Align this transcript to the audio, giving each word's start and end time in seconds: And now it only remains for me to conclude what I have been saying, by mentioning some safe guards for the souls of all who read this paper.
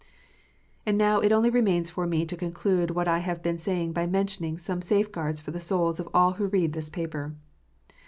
And 0.83 0.97
now 0.97 1.19
it 1.19 1.31
only 1.31 1.51
remains 1.51 1.91
for 1.91 2.07
me 2.07 2.25
to 2.25 2.35
conclude 2.35 2.89
what 2.89 3.07
I 3.07 3.19
have 3.19 3.43
been 3.43 3.59
saying, 3.59 3.93
by 3.93 4.07
mentioning 4.07 4.57
some 4.57 4.81
safe 4.81 5.11
guards 5.11 5.39
for 5.41 5.51
the 5.51 5.59
souls 5.59 5.99
of 5.99 6.09
all 6.11 6.31
who 6.31 6.47
read 6.47 6.73
this 6.73 6.89
paper. 6.89 7.35